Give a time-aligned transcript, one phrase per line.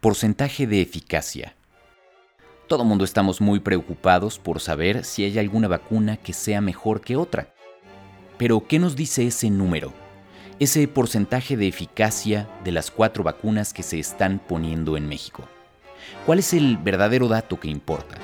[0.00, 1.54] Porcentaje de eficacia.
[2.68, 7.16] Todo mundo estamos muy preocupados por saber si hay alguna vacuna que sea mejor que
[7.16, 7.52] otra.
[8.38, 9.92] Pero, ¿qué nos dice ese número?
[10.58, 15.44] Ese porcentaje de eficacia de las cuatro vacunas que se están poniendo en México.
[16.24, 18.16] ¿Cuál es el verdadero dato que importa?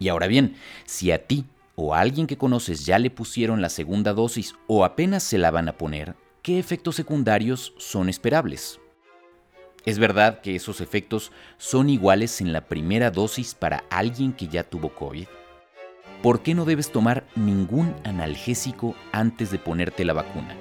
[0.00, 0.56] Y ahora bien,
[0.86, 1.44] si a ti
[1.76, 5.52] o a alguien que conoces ya le pusieron la segunda dosis o apenas se la
[5.52, 8.80] van a poner, ¿qué efectos secundarios son esperables?
[9.86, 14.64] Es verdad que esos efectos son iguales en la primera dosis para alguien que ya
[14.64, 15.28] tuvo COVID.
[16.24, 20.56] ¿Por qué no debes tomar ningún analgésico antes de ponerte la vacuna?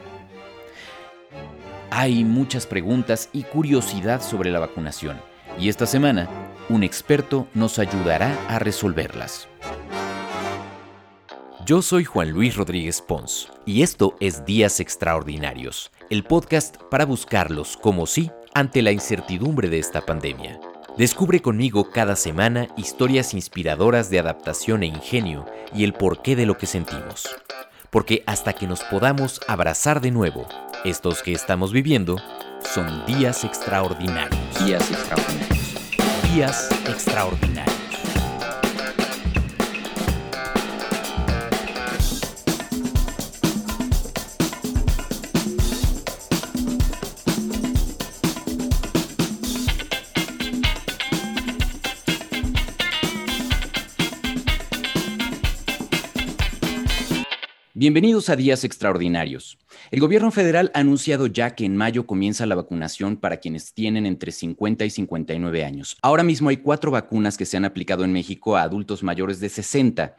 [1.90, 5.20] Hay muchas preguntas y curiosidad sobre la vacunación
[5.60, 6.30] y esta semana
[6.70, 9.48] un experto nos ayudará a resolverlas.
[11.66, 17.76] Yo soy Juan Luis Rodríguez Pons y esto es Días Extraordinarios, el podcast para buscarlos
[17.76, 20.60] como sí ante la incertidumbre de esta pandemia.
[20.98, 26.58] Descubre conmigo cada semana historias inspiradoras de adaptación e ingenio y el porqué de lo
[26.58, 27.28] que sentimos.
[27.90, 30.48] Porque hasta que nos podamos abrazar de nuevo,
[30.86, 32.16] estos que estamos viviendo
[32.74, 34.66] son días extraordinarios.
[34.66, 35.76] Días extraordinarios.
[36.34, 37.75] Días extraordinarios.
[57.78, 59.58] Bienvenidos a Días Extraordinarios.
[59.92, 64.06] El gobierno federal ha anunciado ya que en mayo comienza la vacunación para quienes tienen
[64.06, 65.98] entre 50 y 59 años.
[66.02, 69.50] Ahora mismo hay cuatro vacunas que se han aplicado en México a adultos mayores de
[69.50, 70.16] 60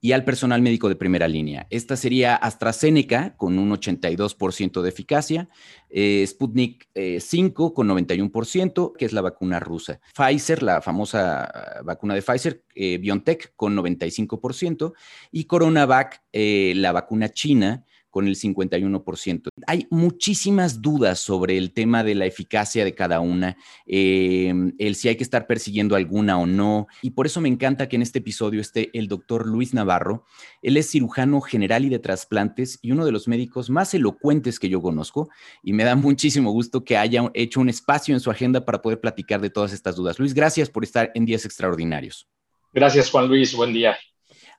[0.00, 1.66] y al personal médico de primera línea.
[1.68, 5.48] Esta sería AstraZeneca con un 82% de eficacia,
[5.90, 11.82] eh, Sputnik 5 eh, con 91%, que es la vacuna rusa, Pfizer, la famosa ah,
[11.84, 14.94] vacuna de Pfizer, eh, BioNTech con 95%
[15.30, 19.48] y CoronaVac, la vacuna china con el 51%.
[19.66, 23.56] Hay muchísimas dudas sobre el tema de la eficacia de cada una,
[23.86, 27.88] em, el si hay que estar persiguiendo alguna o no, y por eso me encanta
[27.88, 30.24] que en este episodio esté el doctor Luis Navarro.
[30.62, 34.68] Él es cirujano general y de trasplantes y uno de los médicos más elocuentes que
[34.68, 35.30] yo conozco,
[35.62, 39.00] y me da muchísimo gusto que haya hecho un espacio en su agenda para poder
[39.00, 40.18] platicar de todas estas dudas.
[40.18, 42.28] Luis, gracias por estar en Días Extraordinarios.
[42.72, 43.54] Gracias, Juan Luis.
[43.54, 43.96] Buen día.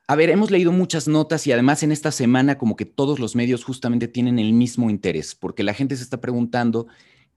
[0.08, 3.36] A ver, hemos leído muchas notas y además en esta semana como que todos los
[3.36, 6.88] medios justamente tienen el mismo interés, porque la gente se está preguntando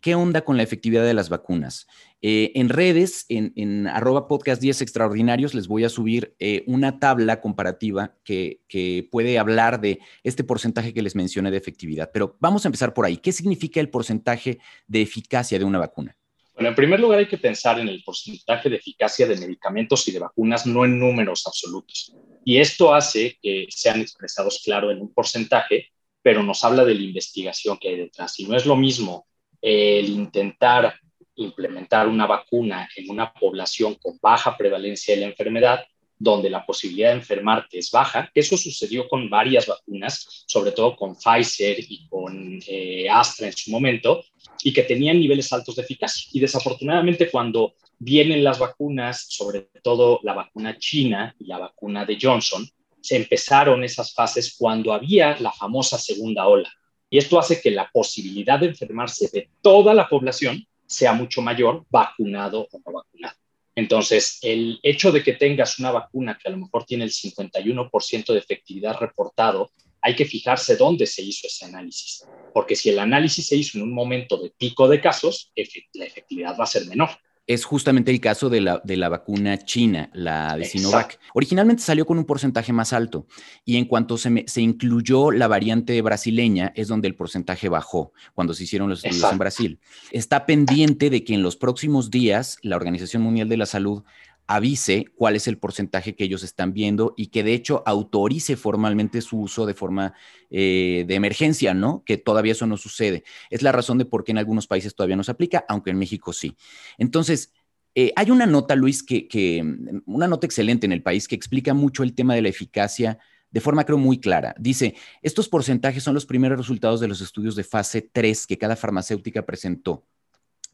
[0.02, 1.88] qué onda con la efectividad de las vacunas.
[2.22, 7.40] Eh, en redes, en, arroba podcast 10 extraordinarios, les voy a subir eh, una tabla
[7.40, 12.10] comparativa que, que puede hablar de este porcentaje que les mencioné de efectividad.
[12.12, 13.18] Pero vamos a empezar por ahí.
[13.18, 16.18] ¿Qué significa el porcentaje de eficacia de una vacuna?
[16.56, 20.14] Bueno, en primer lugar hay que pensar en el porcentaje de eficacia de medicamentos y
[20.14, 22.16] de vacunas, no en números absolutos.
[22.46, 25.92] Y esto hace que sean expresados, claro, en un porcentaje,
[26.22, 28.40] pero nos habla de la investigación que hay detrás.
[28.40, 29.28] Y no es lo mismo
[29.62, 30.94] el intentar
[31.36, 35.86] implementar una vacuna en una población con baja prevalencia de la enfermedad
[36.18, 38.32] donde la posibilidad de enfermarte es baja.
[38.34, 43.72] Eso sucedió con varias vacunas, sobre todo con Pfizer y con eh, Astra en su
[43.72, 44.24] momento,
[44.64, 46.30] y que tenían niveles altos de eficacia.
[46.32, 52.18] Y desafortunadamente cuando vienen las vacunas, sobre todo la vacuna china y la vacuna de
[52.22, 52.68] Johnson,
[53.02, 56.72] se empezaron esas fases cuando había la famosa segunda ola.
[57.10, 61.86] Y esto hace que la posibilidad de enfermarse de toda la población sea mucho mayor
[61.90, 63.36] vacunado o no vacunado.
[63.76, 68.34] Entonces, el hecho de que tengas una vacuna que a lo mejor tiene el 51%
[68.34, 73.48] de efectividad reportado, hay que fijarse dónde se hizo ese análisis, porque si el análisis
[73.48, 75.52] se hizo en un momento de pico de casos,
[75.94, 77.10] la efectividad va a ser menor
[77.48, 81.20] es justamente el caso de la, de la vacuna china, la de Sinovac.
[81.34, 83.28] Originalmente salió con un porcentaje más alto
[83.64, 88.54] y en cuanto se, se, incluyó la variante brasileña es donde el porcentaje bajó cuando
[88.54, 89.80] se hicieron los estudios en Brasil.
[90.12, 94.04] Está pendiente de que en los próximos días la Organización Mundial de la Salud
[94.48, 99.22] avise cuál es el porcentaje que ellos están viendo y que de hecho autorice formalmente
[99.22, 100.14] su uso de forma
[100.50, 102.04] eh, de emergencia, ¿no?
[102.06, 103.24] Que todavía eso no sucede.
[103.50, 105.98] Es la razón de por qué en algunos países todavía no se aplica, aunque en
[105.98, 106.56] México sí.
[106.98, 107.54] Entonces,
[107.96, 109.64] eh, hay una nota, Luis, que, que,
[110.06, 113.18] una nota excelente en el país que explica mucho el tema de la eficacia
[113.52, 114.54] de forma creo muy clara.
[114.60, 118.76] Dice, estos porcentajes son los primeros resultados de los estudios de fase 3 que cada
[118.76, 120.06] farmacéutica presentó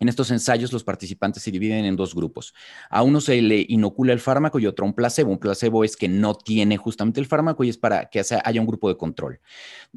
[0.01, 2.55] En estos ensayos los participantes se dividen en dos grupos.
[2.89, 5.29] A uno se le inocula el fármaco y otro un placebo.
[5.29, 8.65] Un placebo es que no tiene justamente el fármaco y es para que haya un
[8.65, 9.39] grupo de control.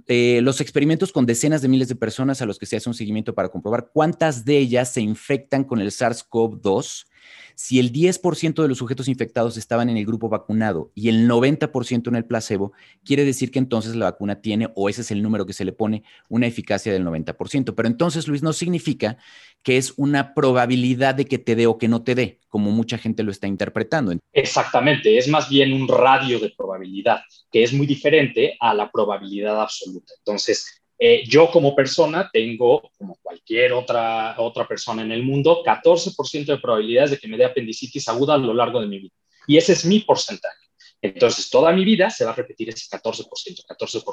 [0.06, 2.94] Eh, los experimentos con decenas de miles de personas a los que se hace un
[2.94, 7.06] seguimiento para comprobar cuántas de ellas se infectan con el SARS-CoV-2
[7.54, 12.08] si el 10% de los sujetos infectados estaban en el grupo vacunado y el 90%
[12.08, 12.72] en el placebo,
[13.04, 15.72] quiere decir que entonces la vacuna tiene, o ese es el número que se le
[15.72, 17.74] pone, una eficacia del 90%.
[17.74, 19.16] Pero entonces, Luis, no significa
[19.62, 22.98] que es una probabilidad de que te dé o que no te dé, como mucha
[22.98, 24.12] gente lo está interpretando.
[24.32, 29.60] Exactamente, es más bien un radio de probabilidad, que es muy diferente a la probabilidad
[29.60, 30.12] absoluta.
[30.18, 36.46] Entonces, eh, yo como persona tengo, como cualquier otra, otra persona en el mundo, 14%
[36.46, 39.14] de probabilidades de que me dé apendicitis aguda a lo largo de mi vida.
[39.46, 40.64] Y ese es mi porcentaje.
[41.02, 44.04] Entonces, toda mi vida se va a repetir ese 14%, 14%.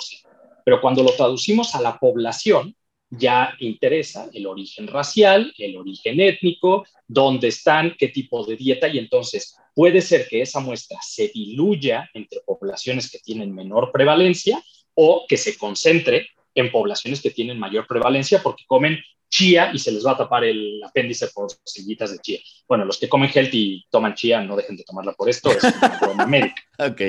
[0.66, 2.75] Pero cuando lo traducimos a la población,
[3.10, 8.98] ya interesa el origen racial, el origen étnico, dónde están, qué tipo de dieta, y
[8.98, 14.62] entonces puede ser que esa muestra se diluya entre poblaciones que tienen menor prevalencia
[14.94, 19.00] o que se concentre en poblaciones que tienen mayor prevalencia porque comen
[19.30, 22.39] chía y se les va a tapar el apéndice por semillitas de chía.
[22.68, 25.63] Bueno, los que comen healthy y toman chía, no dejen de tomarla por esto, es
[25.63, 26.62] una broma médica.
[26.80, 27.01] Ok.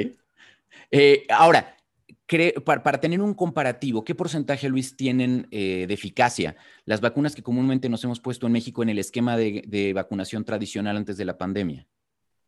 [0.91, 1.77] Eh, ahora,
[2.65, 7.89] para, tener un comparativo, ¿qué porcentaje, Luis, tienen eh, de eficacia las vacunas que comúnmente
[7.89, 11.87] nos hemos puesto en México en el esquema de vacunación tradicional antes de la pandemia?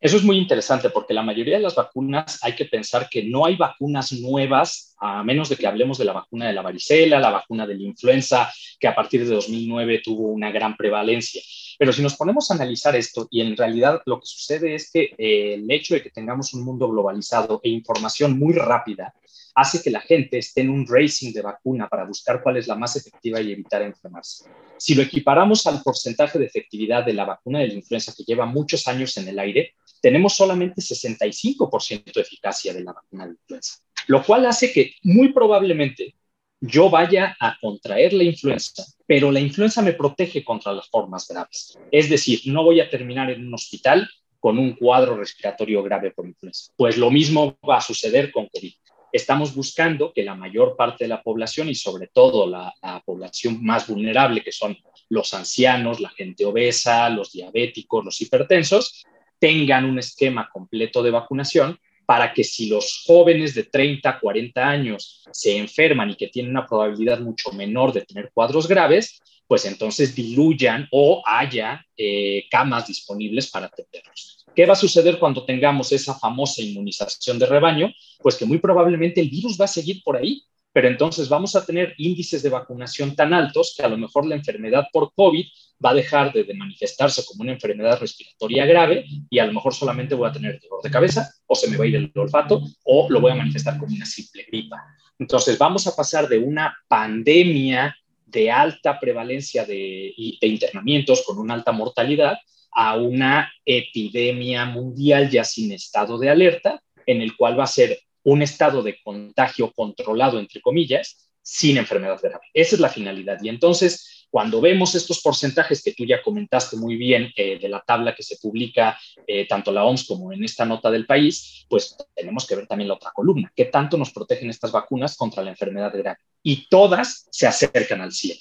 [0.04, 3.46] Eso es muy interesante porque la mayoría de las vacunas hay que pensar que no
[3.46, 7.30] hay vacunas nuevas, a menos de que hablemos de la vacuna de la varicela, la
[7.30, 11.40] vacuna de la influenza, que a partir de 2009 tuvo una gran prevalencia.
[11.78, 15.14] Pero si nos ponemos a analizar esto, y en realidad lo que sucede es que
[15.16, 19.14] eh, el hecho de que tengamos un mundo globalizado e información muy rápida,
[19.54, 22.74] hace que la gente esté en un racing de vacuna para buscar cuál es la
[22.74, 24.44] más efectiva y evitar enfermarse.
[24.76, 28.46] Si lo equiparamos al porcentaje de efectividad de la vacuna de la influenza que lleva
[28.46, 29.74] muchos años en el aire,
[30.04, 35.32] tenemos solamente 65% de eficacia de la vacuna de influenza, lo cual hace que muy
[35.32, 36.14] probablemente
[36.60, 41.78] yo vaya a contraer la influenza, pero la influenza me protege contra las formas graves.
[41.90, 44.06] Es decir, no voy a terminar en un hospital
[44.38, 46.70] con un cuadro respiratorio grave por influenza.
[46.76, 48.74] Pues lo mismo va a suceder con COVID
[49.14, 52.74] estamos buscando que la mayor parte de la población y sobre todo la,
[53.06, 54.76] población más vulnerable, que son
[55.08, 59.04] los ancianos, la gente obesa, los diabéticos, los hipertensos,
[59.44, 65.22] tengan un esquema completo de vacunación para que si los jóvenes de 30, 40 años
[65.32, 70.14] se enferman y que tienen una probabilidad mucho menor de tener cuadros graves, pues entonces
[70.14, 74.46] diluyan o haya eh, camas disponibles para atenderlos.
[74.56, 77.92] ¿Qué va a suceder cuando tengamos esa famosa inmunización de rebaño?
[78.22, 80.42] Pues que muy probablemente el virus va a seguir por ahí,
[80.74, 84.34] pero entonces vamos a tener índices de vacunación tan altos que a lo mejor la
[84.34, 85.46] enfermedad por COVID
[85.82, 90.16] va a dejar de, manifestarse como una enfermedad respiratoria grave y a lo mejor solamente
[90.16, 93.06] voy a tener dolor de cabeza o se me va a ir el olfato o
[93.08, 94.82] lo voy a manifestar como una simple gripa.
[95.16, 97.96] Entonces vamos a pasar de una pandemia
[98.26, 102.36] de alta prevalencia de, internamientos con una alta mortalidad
[102.72, 107.96] a una epidemia mundial ya sin estado de alerta, en el cual va a ser
[108.24, 112.46] un estado de contagio controlado, entre comillas, sin enfermedad grave.
[112.52, 113.38] Esa es la finalidad.
[113.42, 117.80] Y entonces, cuando vemos estos porcentajes que tú ya comentaste muy bien eh, de la
[117.86, 121.96] tabla que se publica eh, tanto la OMS como en esta nota del país, pues
[122.14, 123.52] tenemos que ver también la otra columna.
[123.54, 126.18] ¿Qué tanto nos protegen estas vacunas contra la enfermedad grave?
[126.42, 128.38] Y todas se acercan al 100.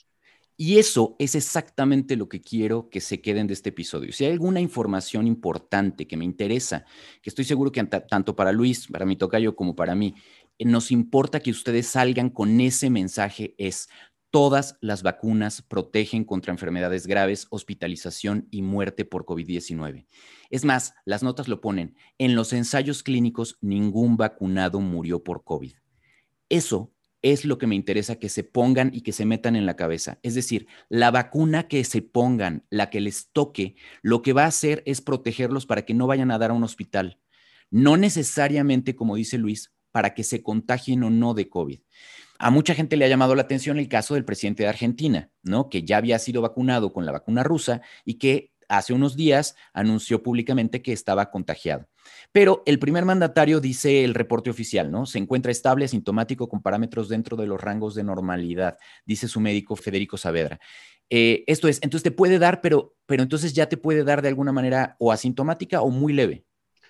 [0.56, 4.12] Y eso es exactamente lo que quiero que se queden de este episodio.
[4.12, 6.86] Si hay alguna información importante que me interesa,
[7.22, 10.14] que estoy seguro que tanto para Luis, para mi tocayo, como para mí,
[10.60, 13.90] eh, nos importa que ustedes salgan con ese mensaje es
[14.30, 20.08] todas las vacunas protegen contra enfermedades graves, hospitalización y muerte por COVID-19.
[20.50, 25.74] Es más, las notas lo ponen, en los ensayos clínicos ningún vacunado murió por COVID.
[26.50, 26.94] Eso
[27.24, 30.20] es lo que me interesa que se pongan y que se metan en la cabeza.
[30.22, 34.48] Es decir, la vacuna que se pongan, la que les toque, lo que va a
[34.48, 37.20] hacer es protegerlos para que no vayan a dar a un hospital.
[37.72, 41.80] No necesariamente, como dice Luis, para que se contagien o no de COVID.
[42.40, 45.70] A mucha gente le ha llamado la atención el caso del presidente de Argentina, ¿no?
[45.70, 50.24] Que ya había sido vacunado con la vacuna rusa y que hace unos días anunció
[50.24, 51.88] públicamente que estaba contagiado.
[52.32, 55.06] Pero el primer mandatario dice el reporte oficial, ¿no?
[55.06, 59.76] Se encuentra estable, asintomático, con parámetros dentro de los rangos de normalidad, dice su médico
[59.76, 60.60] Federico Saavedra.
[61.10, 64.30] Eh, esto es, entonces te puede dar, pero, pero entonces ya te puede dar de
[64.30, 66.46] alguna manera o asintomática o muy leve.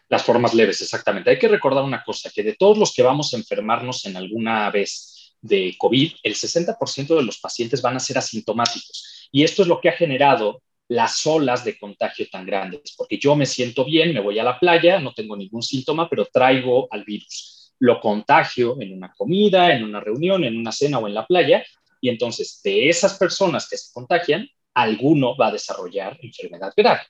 [0.09, 1.29] Las formas leves, exactamente.
[1.29, 4.69] Hay que recordar una cosa, que de todos los que vamos a enfermarnos en alguna
[4.69, 9.27] vez de COVID, el 60% de los pacientes van a ser asintomáticos.
[9.31, 13.35] Y esto es lo que ha generado las olas de contagio tan grandes, porque yo
[13.35, 17.03] me siento bien, me voy a la playa, no tengo ningún síntoma, pero traigo al
[17.03, 17.73] virus.
[17.79, 21.63] Lo contagio en una comida, en una reunión, en una cena o en la playa,
[22.01, 27.01] y entonces de esas personas que se contagian, alguno va a desarrollar enfermedad grave.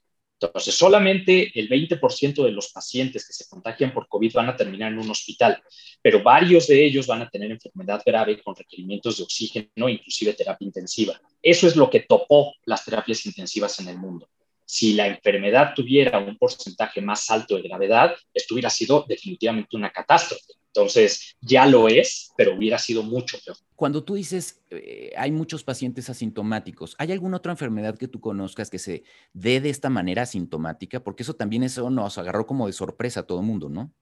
[0.47, 4.91] Entonces, solamente el 20% de los pacientes que se contagian por COVID van a terminar
[4.91, 5.61] en un hospital,
[6.01, 10.65] pero varios de ellos van a tener enfermedad grave con requerimientos de oxígeno, inclusive terapia
[10.65, 11.19] intensiva.
[11.41, 14.29] Eso es lo que topó las terapias intensivas en el mundo.
[14.65, 19.91] Si la enfermedad tuviera un porcentaje más alto de gravedad, esto hubiera sido definitivamente una
[19.91, 20.53] catástrofe.
[20.75, 23.55] Entonces, ya lo es, pero hubiera sido mucho peor.
[23.75, 28.71] Cuando tú dices, eh, hay muchos pacientes asintomáticos, ¿hay alguna otra enfermedad que tú conozcas
[28.71, 29.03] que se
[29.33, 31.03] dé de esta manera asintomática?
[31.03, 33.93] Porque eso también eso nos agarró como de sorpresa a todo el mundo, ¿no?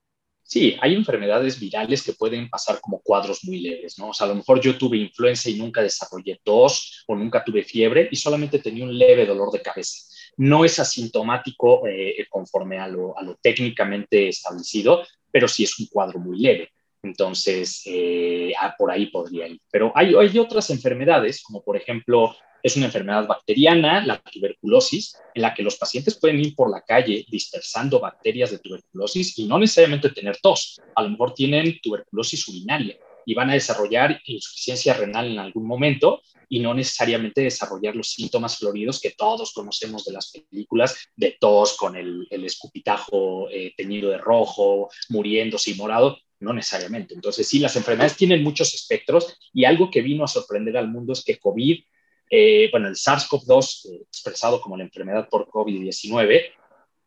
[0.44, 4.08] Sí, hay enfermedades virales que pueden pasar como cuadros muy leves, ¿no?
[4.08, 7.62] O sea, a lo mejor yo tuve influenza y nunca desarrollé tos o nunca tuve
[7.62, 9.98] fiebre y solamente tenía un leve dolor de cabeza.
[10.38, 15.02] No es asintomático eh, conforme a lo, a lo técnicamente establecido,
[15.32, 16.70] pero sí es un cuadro muy leve.
[17.02, 19.60] Entonces, eh, ah, por ahí podría ir.
[19.72, 25.42] Pero hay, hay otras enfermedades, como por ejemplo, es una enfermedad bacteriana, la tuberculosis, en
[25.42, 29.58] la que los pacientes pueden ir por la calle dispersando bacterias de tuberculosis y no
[29.58, 30.80] necesariamente tener tos.
[30.94, 36.22] A lo mejor tienen tuberculosis urinaria y van a desarrollar insuficiencia renal en algún momento
[36.48, 41.76] y no necesariamente desarrollar los síntomas floridos que todos conocemos de las películas de tos
[41.76, 47.14] con el, escupitajo eh, teñido de rojo, muriéndose y morado, no necesariamente.
[47.14, 51.14] Entonces, sí, las enfermedades tienen muchos espectros y algo que vino a sorprender al mundo
[51.14, 51.84] es que COVID,
[52.28, 56.52] eh, bueno, el SARS-CoV-2, eh, expresado como la enfermedad por COVID-19,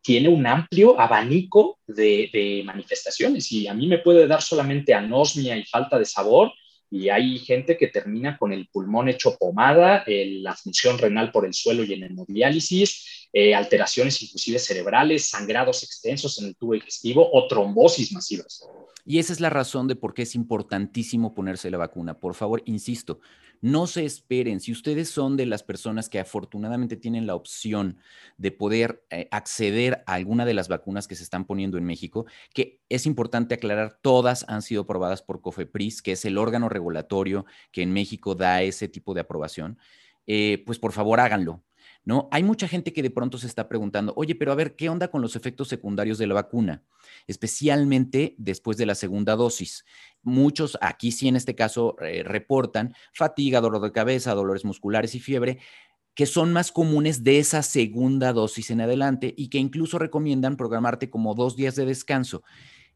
[0.05, 5.65] tiene un amplio abanico de, manifestaciones y a mí me puede dar solamente anosmia y
[5.65, 6.51] falta de sabor
[6.91, 11.55] y hay gente que termina con el pulmón hecho pomada, la función renal por el
[11.55, 17.47] suelo y en hemodiálisis, eh, alteraciones inclusive cerebrales, sangrados extensos en el tubo digestivo o
[17.47, 18.63] trombosis masivas.
[19.07, 22.19] Y esa es la razón de por qué es importantísimo ponerse la vacuna.
[22.19, 23.21] Por favor, insisto,
[23.65, 24.59] no se esperen.
[24.59, 27.97] Si ustedes son de las personas que afortunadamente tienen la opción
[28.37, 32.27] de poder eh, acceder a alguna de las vacunas que se están poniendo en México,
[32.53, 37.47] que es importante aclarar, todas han sido aprobadas por COFEPRIS, que es el órgano regulatorio
[37.71, 39.79] que en México da ese tipo de aprobación,
[40.27, 41.63] eh, pues por favor háganlo.
[42.05, 42.29] ¿no?
[42.31, 45.07] Hay mucha gente que de pronto se está preguntando, oye, pero a ver, ¿qué onda
[45.09, 46.83] con los efectos secundarios de la vacuna?
[47.25, 49.85] Especialmente después de la segunda dosis.
[50.25, 55.19] Muchos, aquí sí en este caso, eh, reportan fatiga, dolor de cabeza, dolores musculares y
[55.19, 55.59] fiebre,
[56.15, 61.09] que son más comunes de esa segunda dosis en adelante y que incluso recomiendan programarte
[61.09, 62.41] como dos días de descanso.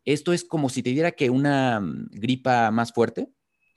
[0.05, 3.27] Esto es como si te diera que una mm, gripa más fuerte.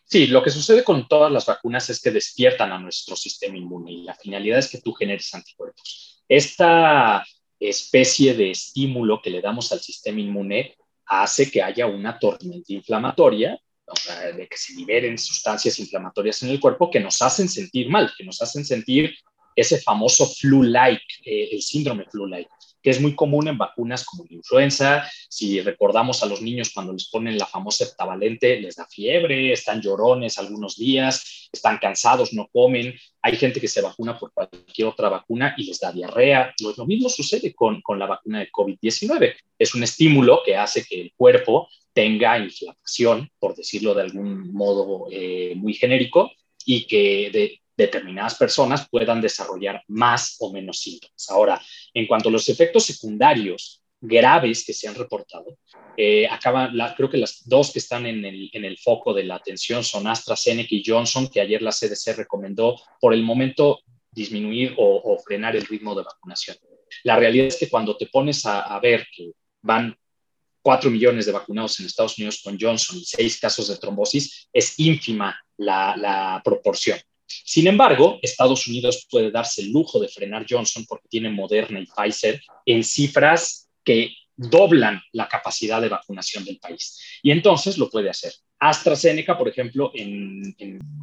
[0.04, 3.92] Sí, lo que sucede con todas las vacunas es que despiertan a nuestro sistema inmune
[3.92, 6.22] y la finalidad es que tú generes anticuerpos.
[6.28, 7.24] Esta
[7.58, 13.58] especie de estímulo que le damos al sistema inmune hace que haya una tormenta inflamatoria,
[14.36, 18.24] de que se liberen sustancias inflamatorias en el cuerpo que nos hacen sentir mal, que
[18.24, 19.14] nos hacen sentir
[19.54, 22.48] ese famoso flu-like, eh, el síndrome flu-like
[22.82, 25.08] que es muy común en vacunas como la influenza.
[25.28, 29.80] Si recordamos a los niños cuando les ponen la famosa heptavalente, les da fiebre, están
[29.80, 32.94] llorones algunos días, están cansados, no comen.
[33.22, 36.52] Hay gente que se vacuna por cualquier otra vacuna y les da diarrea.
[36.76, 39.34] Lo, mismo sucede con, con la vacuna de COVID-19.
[39.58, 45.06] Es un estímulo que hace que el cuerpo tenga inflamación, por decirlo de algún modo
[45.10, 46.32] eh, muy genérico,
[46.64, 51.30] y que de, determinadas personas puedan desarrollar más o menos síntomas.
[51.30, 51.60] Ahora,
[51.94, 55.58] en cuanto a los efectos secundarios graves que se han reportado,
[55.96, 56.28] eh,
[56.72, 59.84] la, creo que las dos que están en el, en el, foco de la atención
[59.84, 65.56] son AstraZeneca y Johnson, que ayer la CDC recomendó por el momento disminuir o, frenar
[65.56, 66.56] el ritmo de vacunación.
[67.04, 69.96] La realidad es que cuando te pones a, ver que van
[70.60, 74.78] 4 millones de vacunados en Estados Unidos con Johnson y 6 casos de trombosis, es
[74.78, 76.98] ínfima la, la proporción.
[77.44, 81.86] Sin embargo, Estados Unidos puede darse el lujo de frenar Johnson porque tiene Moderna y
[81.86, 86.98] Pfizer en cifras que doblan la capacidad de vacunación del país.
[87.22, 88.32] Y entonces lo puede hacer.
[88.58, 90.54] AstraZeneca, por ejemplo, en,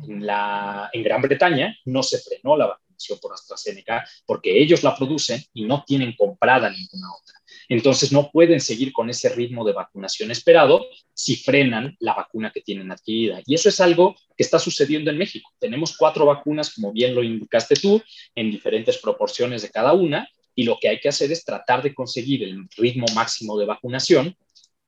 [0.07, 5.43] la, en Gran Bretaña no se frenó la vacunación por AstraZeneca porque ellos la producen
[5.53, 7.38] y no tienen comprada ninguna otra.
[7.69, 12.61] Entonces no pueden seguir con ese ritmo de vacunación esperado si frenan la vacuna que
[12.61, 13.41] tienen adquirida.
[13.45, 15.51] Y eso es algo que está sucediendo en México.
[15.59, 18.01] Tenemos cuatro vacunas, como bien lo indicaste tú,
[18.33, 21.93] en diferentes proporciones de cada una, y lo que hay que hacer es tratar de
[21.93, 24.35] conseguir el ritmo máximo de vacunación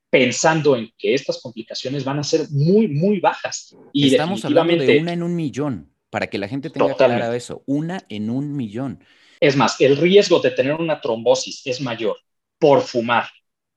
[0.09, 3.75] pensando en que estas complicaciones van a ser muy, muy bajas.
[3.93, 7.63] Y Estamos hablando de una en un millón, para que la gente tenga claro eso,
[7.67, 9.03] una en un millón.
[9.39, 12.17] Es más, el riesgo de tener una trombosis es mayor
[12.61, 13.27] por fumar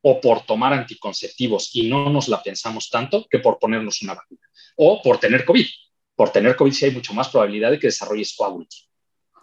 [0.03, 4.43] o por tomar anticonceptivos y no nos la pensamos tanto que por ponernos una vacuna
[4.77, 5.67] o por tener COVID.
[6.15, 8.91] Por tener COVID sí hay mucho más probabilidad de que desarrolles coágulos.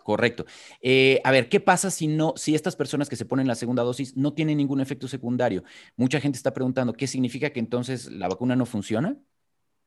[0.03, 0.45] Correcto.
[0.79, 3.81] Eh, a ver, ¿qué pasa si no, si estas personas que se ponen la segunda
[3.81, 5.63] dosis no tienen ningún efecto secundario?
[5.95, 9.17] Mucha gente está preguntando, ¿qué significa que entonces la vacuna no funciona?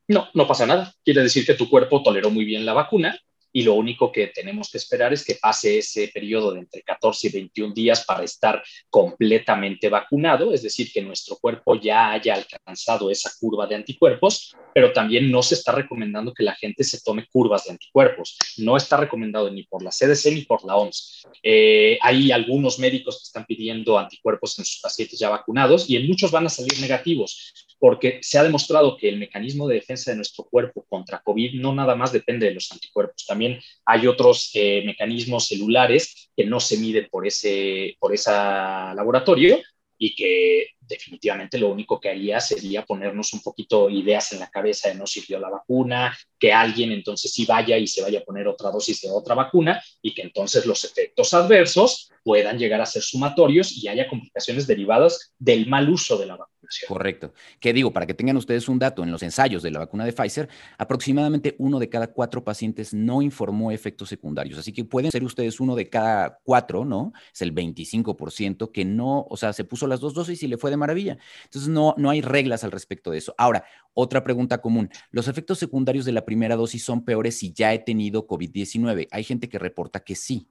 [0.09, 0.93] No, no pasa nada.
[1.05, 3.17] Quiere decir que tu cuerpo toleró muy bien la vacuna
[3.55, 7.27] y lo único que tenemos que esperar es que pase ese periodo de entre 14
[7.27, 13.09] y 21 días para estar completamente vacunado, es decir, que nuestro cuerpo ya haya alcanzado
[13.09, 17.27] esa curva de anticuerpos, pero también no se está recomendando que la gente se tome
[17.31, 18.37] curvas de anticuerpos.
[18.57, 21.25] No está recomendado ni por la CDC ni por la OMS.
[21.41, 26.07] Eh, hay algunos médicos que están pidiendo anticuerpos en sus pacientes ya vacunados y en
[26.07, 30.17] muchos van a salir negativos porque se ha demostrado que el mecanismo de defensa de
[30.17, 34.83] nuestro cuerpo contra COVID no nada más depende de los anticuerpos, también hay otros eh,
[34.85, 39.59] mecanismos celulares que no se miden por ese, por ese laboratorio
[39.97, 44.89] y que definitivamente lo único que haría sería ponernos un poquito ideas en la cabeza
[44.89, 48.47] de no sirvió la vacuna, que alguien entonces sí vaya y se vaya a poner
[48.47, 53.01] otra dosis de otra vacuna y que entonces los efectos adversos puedan llegar a ser
[53.01, 56.55] sumatorios y haya complicaciones derivadas del mal uso de la vacuna.
[56.87, 57.33] Correcto.
[57.59, 57.91] ¿Qué digo?
[57.91, 61.55] Para que tengan ustedes un dato, en los ensayos de la vacuna de Pfizer, aproximadamente
[61.59, 64.59] uno de cada cuatro pacientes no informó efectos secundarios.
[64.59, 67.13] Así que pueden ser ustedes uno de cada cuatro, ¿no?
[67.33, 70.71] Es el 25% que no, o sea, se puso las dos dosis y le fue
[70.71, 71.17] de maravilla.
[71.43, 73.35] Entonces, no, no hay reglas al respecto de eso.
[73.37, 74.89] Ahora, otra pregunta común.
[75.11, 79.07] ¿Los efectos secundarios de la primera dosis son peores si ya he tenido COVID-19?
[79.11, 80.49] Hay gente que reporta que sí,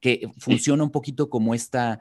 [0.00, 2.00] que funciona un poquito como esta,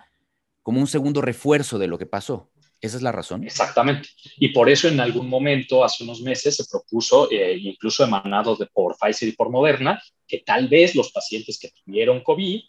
[0.64, 2.52] como un segundo refuerzo de lo que pasó.
[2.82, 3.44] ¿Esa es la razón?
[3.44, 4.10] Exactamente.
[4.38, 8.66] Y por eso en algún momento, hace unos meses, se propuso, eh, incluso emanado de,
[8.66, 12.60] por Pfizer y por Moderna, que tal vez los pacientes que tuvieron COVID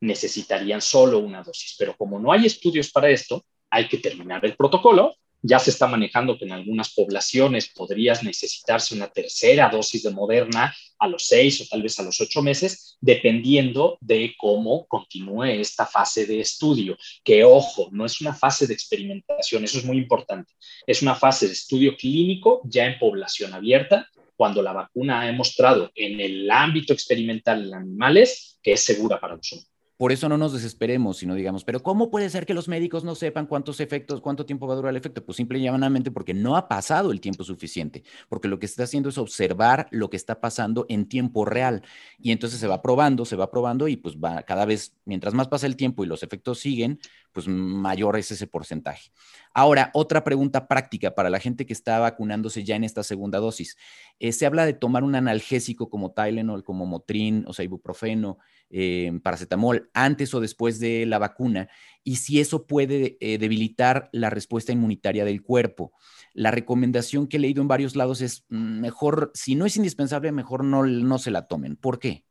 [0.00, 1.74] necesitarían solo una dosis.
[1.78, 5.88] Pero como no hay estudios para esto, hay que terminar el protocolo ya se está
[5.88, 11.60] manejando que en algunas poblaciones podrías necesitarse una tercera dosis de Moderna a los seis
[11.60, 16.96] o tal vez a los ocho meses, dependiendo de cómo continúe esta fase de estudio.
[17.24, 20.52] Que ojo, no es una fase de experimentación, eso es muy importante.
[20.86, 25.90] Es una fase de estudio clínico ya en población abierta, cuando la vacuna ha demostrado
[25.94, 29.71] en el ámbito experimental en animales que es segura para los humanos.
[30.02, 33.14] Por eso no nos desesperemos, sino digamos, pero ¿cómo puede ser que los médicos no
[33.14, 35.24] sepan cuántos efectos, cuánto tiempo va a durar el efecto?
[35.24, 38.82] Pues simple y llanamente porque no ha pasado el tiempo suficiente, porque lo que está
[38.82, 41.84] haciendo es observar lo que está pasando en tiempo real.
[42.18, 45.46] Y entonces se va probando, se va probando y pues va cada vez, mientras más
[45.46, 46.98] pasa el tiempo y los efectos siguen,
[47.30, 49.12] pues mayor es ese porcentaje.
[49.54, 53.76] Ahora, otra pregunta práctica para la gente que está vacunándose ya en esta segunda dosis.
[54.18, 58.38] Eh, se habla de tomar un analgésico como Tylenol, como Motrin, o sea, ibuprofeno,
[58.72, 61.68] eh, paracetamol antes o después de la vacuna
[62.02, 65.92] y si eso puede eh, debilitar la respuesta inmunitaria del cuerpo.
[66.32, 70.32] La recomendación que he leído en varios lados es mm, mejor, si no es indispensable,
[70.32, 71.76] mejor no, no se la tomen.
[71.76, 72.24] ¿Por qué?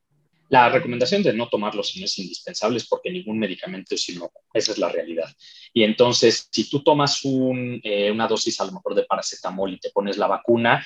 [0.49, 4.41] La recomendación de no tomarlo si no es indispensable es porque ningún medicamento es inocuo.
[4.53, 5.33] Esa es la realidad.
[5.73, 9.91] Y entonces, si tú tomas eh, una dosis a lo mejor de paracetamol y te
[9.91, 10.85] pones la vacuna,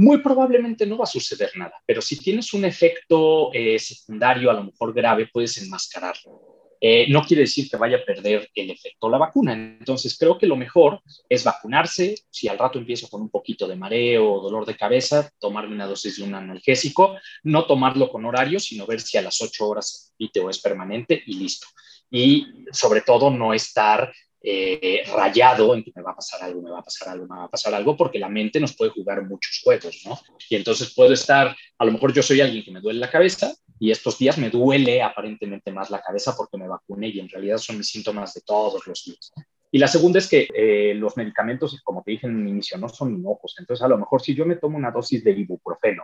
[0.00, 4.54] muy probablemente no va a suceder nada, pero si tienes un efecto eh, secundario, a
[4.54, 6.40] lo mejor grave, puedes enmascararlo.
[6.80, 9.52] Eh, no quiere decir que vaya a perder el efecto la vacuna.
[9.52, 12.14] Entonces, creo que lo mejor es vacunarse.
[12.30, 15.86] Si al rato empiezo con un poquito de mareo o dolor de cabeza, tomarme una
[15.86, 20.14] dosis de un analgésico, no tomarlo con horario, sino ver si a las ocho horas
[20.42, 21.66] o es permanente y listo.
[22.10, 24.10] Y sobre todo, no estar
[24.42, 27.36] eh, rayado en que me va a pasar algo, me va a pasar algo, me
[27.36, 30.18] va a pasar algo, porque la mente nos puede jugar muchos juegos, ¿no?
[30.48, 33.52] Y entonces puedo estar, a lo mejor yo soy alguien que me duele la cabeza
[33.78, 37.58] y estos días me duele aparentemente más la cabeza porque me vacuné y en realidad
[37.58, 39.32] son mis síntomas de todos los días.
[39.72, 42.88] Y la segunda es que eh, los medicamentos, como te dije en mi inicio, no
[42.88, 43.54] son inocos.
[43.58, 46.02] Entonces, a lo mejor si yo me tomo una dosis de ibuprofeno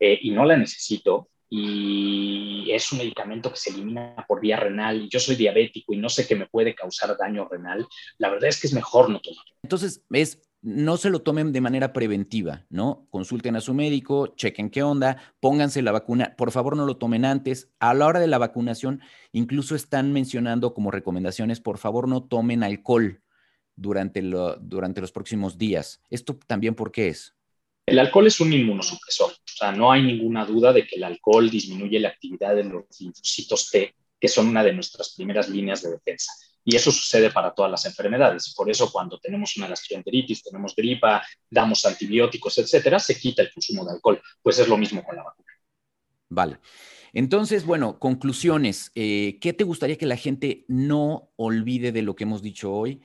[0.00, 5.02] eh, y no la necesito, y es un medicamento que se elimina por vía renal
[5.02, 7.86] y yo soy diabético y no sé qué me puede causar daño renal,
[8.18, 9.54] la verdad es que es mejor no tomarlo.
[9.62, 13.06] Entonces, es no se lo tomen de manera preventiva, ¿no?
[13.10, 17.24] Consulten a su médico, chequen qué onda, pónganse la vacuna, por favor no lo tomen
[17.24, 17.70] antes.
[17.78, 22.64] A la hora de la vacunación, incluso están mencionando como recomendaciones, por favor no tomen
[22.64, 23.22] alcohol
[23.76, 26.00] durante, durante los próximos días.
[26.10, 27.36] ¿Esto también por qué es?
[27.86, 31.50] El alcohol es un inmunosupresor, o sea, no hay ninguna duda de que el alcohol
[31.50, 35.90] disminuye la actividad de los linfocitos T, que son una de nuestras primeras líneas de
[35.90, 36.32] defensa.
[36.64, 38.54] Y eso sucede para todas las enfermedades.
[38.56, 43.84] Por eso cuando tenemos una gastroenteritis, tenemos gripa, damos antibióticos, etcétera, se quita el consumo
[43.84, 44.22] de alcohol.
[44.42, 45.52] Pues es lo mismo con la vacuna.
[46.30, 46.58] Vale.
[47.12, 48.92] Entonces, bueno, conclusiones.
[48.94, 53.04] Eh, ¿Qué te gustaría que la gente no olvide de lo que hemos dicho hoy?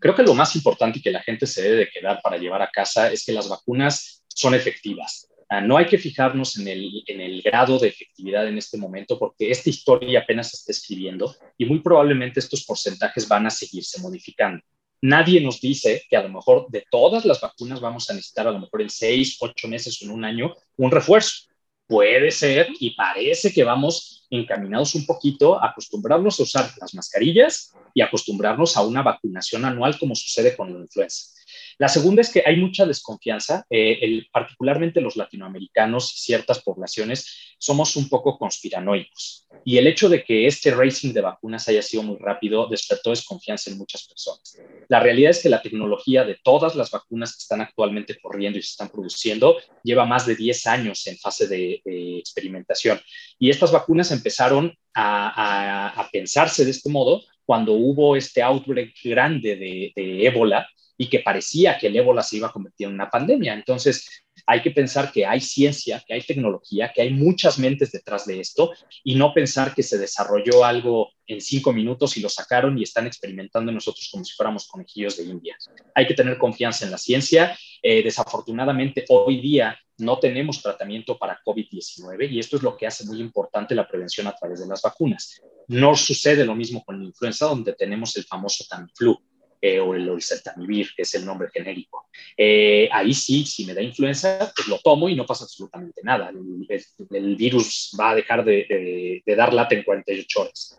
[0.00, 2.62] Creo que lo más importante y que la gente se debe de quedar para llevar
[2.62, 5.28] a casa es que las vacunas son efectivas.
[5.48, 9.18] Ah, no hay que fijarnos en el, en el grado de efectividad en este momento
[9.18, 14.00] porque esta historia apenas se está escribiendo y muy probablemente estos porcentajes van a seguirse
[14.00, 14.62] modificando.
[15.02, 18.52] Nadie nos dice que a lo mejor de todas las vacunas vamos a necesitar a
[18.52, 21.48] lo mejor en seis, ocho meses o en un año un refuerzo.
[21.86, 27.74] Puede ser y parece que vamos encaminados un poquito a acostumbrarnos a usar las mascarillas
[27.92, 31.39] y acostumbrarnos a una vacunación anual como sucede con la influenza.
[31.80, 37.96] La segunda es que hay mucha desconfianza, eh, particularmente los latinoamericanos y ciertas poblaciones somos
[37.96, 39.48] un poco conspiranoicos.
[39.64, 43.70] Y el hecho de que este racing de vacunas haya sido muy rápido despertó desconfianza
[43.70, 44.58] en muchas personas.
[44.88, 48.62] La realidad es que la tecnología de todas las vacunas que están actualmente corriendo y
[48.62, 51.80] se están produciendo lleva más de 10 años en fase de,
[52.18, 53.00] experimentación.
[53.38, 59.92] Y estas vacunas empezaron a, pensarse de este modo cuando hubo este outbreak grande de,
[59.96, 60.68] de ébola
[61.00, 63.54] y que parecía que el ébola se iba a convertir en una pandemia.
[63.54, 64.06] Entonces,
[64.44, 68.38] hay que pensar que hay ciencia, que hay tecnología, que hay muchas mentes detrás de
[68.38, 68.70] esto
[69.02, 73.06] y no pensar que se desarrolló algo en cinco minutos y lo sacaron y están
[73.06, 75.56] experimentando nosotros como si fuéramos conejillos de India.
[75.94, 77.58] Hay que tener confianza en la ciencia.
[77.82, 83.06] Eh, desafortunadamente, hoy día no tenemos tratamiento para COVID-19 y esto es lo que hace
[83.06, 85.40] muy importante la prevención a través de las vacunas.
[85.68, 89.18] No sucede lo mismo con la influenza, donde tenemos el famoso Tamiflu
[89.62, 92.08] eh, o el oseltamivir, que es el nombre genérico.
[92.34, 96.30] Eh, ahí sí, si me da influenza, pues lo tomo y no pasa absolutamente nada.
[96.30, 100.78] El, virus va a dejar de, dar lata en 48 horas.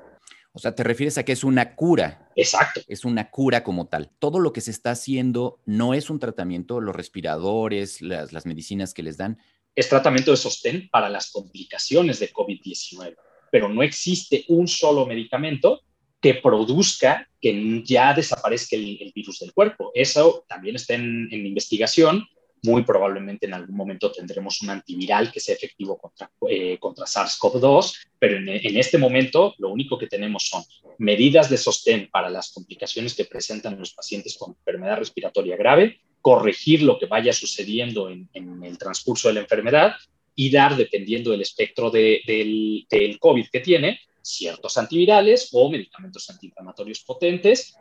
[0.51, 2.31] O sea, te refieres a que es una cura.
[2.35, 2.81] Exacto.
[2.87, 4.09] Es una cura como tal.
[4.17, 8.95] Todo lo que se está haciendo no es un tratamiento, los respiradores, las, las medicinas
[8.95, 9.37] que les dan.
[9.75, 13.15] Es tratamiento de sostén para las complicaciones de COVID-19,
[13.51, 15.81] pero no existe un solo medicamento
[16.21, 19.91] que produzca que ya desaparezca el, virus del cuerpo.
[19.95, 22.27] Eso también está en, investigación.
[22.63, 27.95] Muy probablemente en algún momento tendremos un antiviral que sea efectivo contra, eh, contra SARS-CoV-2,
[28.19, 30.63] pero en, este momento lo único que tenemos son
[30.99, 36.84] medidas de sostén para las complicaciones que presentan los pacientes con enfermedad respiratoria grave, corregir
[36.84, 38.29] lo que vaya sucediendo en,
[38.63, 39.95] el transcurso de la enfermedad
[40.36, 46.29] y dar, dependiendo del espectro de, del, del COVID que tiene, ciertos antivirales o medicamentos
[46.29, 47.75] antiinflamatorios potentes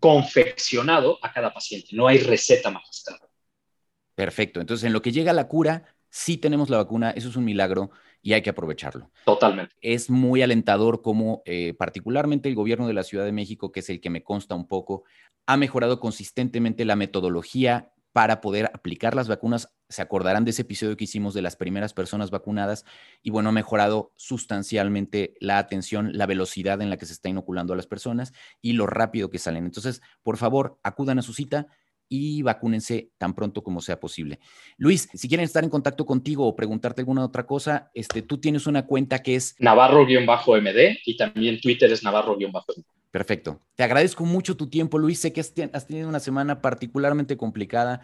[0.00, 1.88] confeccionado a cada paciente.
[1.92, 3.26] No hay receta magistrada.
[4.14, 4.60] Perfecto.
[4.60, 7.90] Entonces, en lo que llega la cura, sí tenemos la vacuna, eso es un milagro
[8.22, 9.10] y hay que aprovecharlo.
[9.24, 9.74] Totalmente.
[9.80, 13.90] Es muy alentador como eh, particularmente el gobierno de la Ciudad de México, que es
[13.90, 15.04] el que me consta un poco,
[15.46, 19.74] ha mejorado consistentemente la metodología para poder aplicar las vacunas.
[19.88, 22.84] Se acordarán de ese episodio que hicimos de las primeras personas vacunadas
[23.24, 27.72] y bueno, ha mejorado sustancialmente la atención, la velocidad en la que se está inoculando
[27.72, 29.64] a las personas y lo rápido que salen.
[29.64, 31.66] Entonces, por favor, acudan a su cita
[32.08, 34.38] y vacúnense tan pronto como sea posible.
[34.76, 38.68] Luis, si quieren estar en contacto contigo o preguntarte alguna otra cosa, este, tú tienes
[38.68, 42.84] una cuenta que es Navarro-MD y también Twitter es Navarro-MD.
[43.14, 43.60] Perfecto.
[43.76, 45.20] Te agradezco mucho tu tiempo, Luis.
[45.20, 48.00] Sé que has tenido una semana particularmente complicada.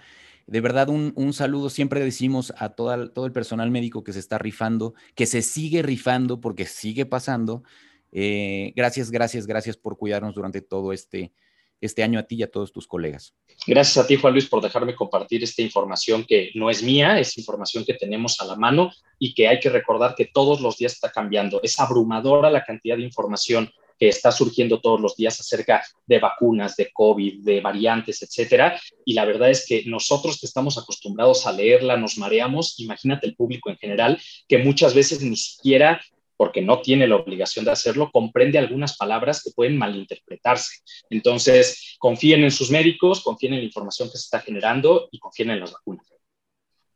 [0.46, 1.68] De verdad, un, saludo.
[1.68, 6.40] Siempre decimos a todo el personal médico que se está rifando, que se sigue rifando
[6.40, 7.64] porque sigue pasando.
[8.12, 11.32] Eh, gracias, gracias, gracias por cuidarnos durante todo este,
[11.80, 13.34] este año a ti y a todos tus colegas.
[13.66, 17.36] Gracias a ti, Juan Luis, por dejarme compartir esta información que no es mía, es
[17.36, 20.92] información que tenemos a la mano y que hay que recordar que todos los días
[20.92, 21.58] está cambiando.
[21.64, 26.74] Es abrumadora la cantidad de información que está surgiendo todos los días acerca de vacunas,
[26.74, 28.80] de COVID, de variantes, etcétera.
[29.04, 32.80] Y la verdad es que nosotros que estamos acostumbrados a leerla, nos mareamos.
[32.80, 36.00] Imagínate el público en general, que muchas veces ni siquiera
[36.38, 40.78] porque no tiene la obligación de hacerlo, comprende algunas palabras que pueden malinterpretarse.
[41.10, 45.50] Entonces, confíen en sus médicos, confíen en la información que se está generando y confíen
[45.50, 46.06] en las vacunas.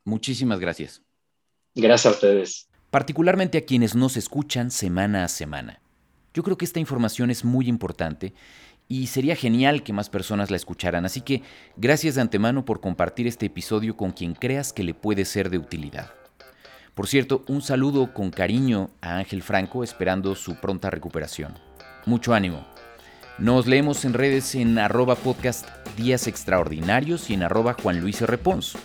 [0.03, 1.03] Muchísimas gracias.
[1.75, 2.69] Gracias a ustedes.
[2.89, 5.84] Particularmente a quienes nos escuchan semana a semana.
[6.35, 8.35] Yo creo que esta información es muy importante
[8.89, 11.43] y sería genial que más personas la escucharan, así que
[11.77, 15.59] gracias de antemano por compartir este episodio con quien creas que le puede ser de
[15.59, 16.11] utilidad.
[16.97, 21.55] Por cierto, un saludo con cariño a Ángel Franco esperando su pronta recuperación.
[22.05, 22.67] Mucho ánimo.
[23.39, 28.77] Nos leemos en redes en arroba podcast Días Extraordinarios y en arroba Juan Luis Repons,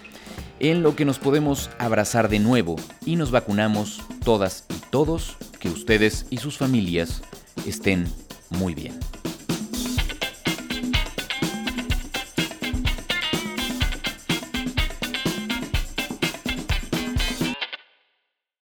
[0.60, 5.70] en lo que nos podemos abrazar de nuevo y nos vacunamos todas y todos, que
[5.70, 7.22] ustedes y sus familias
[7.66, 8.06] estén
[8.50, 9.00] muy bien.